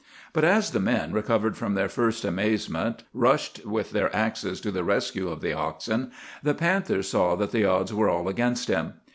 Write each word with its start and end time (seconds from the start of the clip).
But 0.33 0.43
as 0.43 0.71
the 0.71 0.79
men, 0.79 1.11
recovered 1.13 1.55
from 1.55 1.75
their 1.75 1.87
first 1.87 2.25
amazement, 2.25 3.03
rushed 3.13 3.63
with 3.67 3.91
their 3.91 4.09
axes 4.15 4.59
to 4.61 4.71
the 4.71 4.83
rescue 4.83 5.29
of 5.29 5.41
the 5.41 5.53
oxen, 5.53 6.09
the 6.41 6.55
panther 6.55 7.03
saw 7.03 7.35
that 7.35 7.51
the 7.51 7.65
odds 7.65 7.93
were 7.93 8.09
all 8.09 8.27
against 8.27 8.67
him. 8.67 8.93